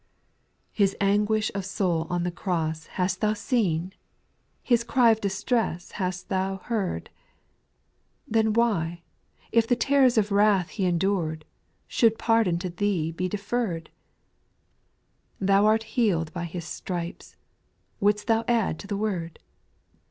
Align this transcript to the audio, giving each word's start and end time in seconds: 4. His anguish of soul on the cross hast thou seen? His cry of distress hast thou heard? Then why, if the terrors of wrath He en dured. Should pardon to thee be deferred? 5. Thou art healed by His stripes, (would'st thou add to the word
4. 0.71 0.77
His 0.79 0.95
anguish 0.99 1.51
of 1.53 1.63
soul 1.63 2.07
on 2.09 2.23
the 2.23 2.31
cross 2.31 2.87
hast 2.97 3.21
thou 3.21 3.33
seen? 3.33 3.93
His 4.63 4.83
cry 4.83 5.11
of 5.11 5.21
distress 5.21 5.91
hast 5.91 6.27
thou 6.27 6.57
heard? 6.57 7.11
Then 8.27 8.53
why, 8.53 9.03
if 9.51 9.67
the 9.67 9.75
terrors 9.75 10.17
of 10.17 10.31
wrath 10.31 10.69
He 10.69 10.87
en 10.87 10.97
dured. 10.97 11.43
Should 11.87 12.17
pardon 12.17 12.57
to 12.65 12.69
thee 12.71 13.11
be 13.11 13.29
deferred? 13.29 13.91
5. 15.37 15.47
Thou 15.49 15.65
art 15.67 15.83
healed 15.83 16.33
by 16.33 16.45
His 16.45 16.65
stripes, 16.65 17.35
(would'st 17.99 18.25
thou 18.25 18.43
add 18.47 18.79
to 18.79 18.87
the 18.87 18.97
word 18.97 19.37